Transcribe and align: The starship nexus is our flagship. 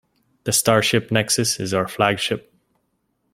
The 0.45 0.51
starship 0.51 1.11
nexus 1.11 1.59
is 1.59 1.75
our 1.75 1.87
flagship. 1.87 2.51